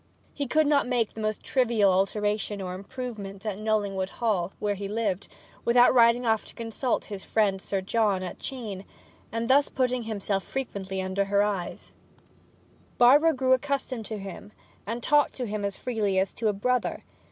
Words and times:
He 0.33 0.47
could 0.47 0.65
not 0.65 0.87
make 0.87 1.13
the 1.13 1.21
most 1.21 1.43
trivial 1.43 1.91
alteration 1.93 2.59
or 2.59 2.73
improvement 2.73 3.45
at 3.45 3.59
Knollingwood 3.59 4.09
Hall, 4.09 4.51
where 4.57 4.73
he 4.73 4.87
lived, 4.87 5.27
without 5.63 5.93
riding 5.93 6.25
off 6.25 6.43
to 6.45 6.55
consult 6.55 7.03
with 7.03 7.09
his 7.09 7.23
friend 7.23 7.61
Sir 7.61 7.81
John 7.81 8.23
at 8.23 8.39
Chene; 8.39 8.83
and 9.31 9.47
thus 9.47 9.69
putting 9.69 10.01
himself 10.05 10.43
frequently 10.43 11.03
under 11.03 11.25
her 11.25 11.43
eyes, 11.43 11.93
Barbara 12.97 13.35
grew 13.35 13.53
accustomed 13.53 14.05
to 14.05 14.17
him, 14.17 14.53
and 14.87 15.03
talked 15.03 15.33
to 15.33 15.45
him 15.45 15.63
as 15.63 15.77
freely 15.77 16.17
as 16.17 16.33
to 16.33 16.47
a 16.47 16.51
brother. 16.53 17.03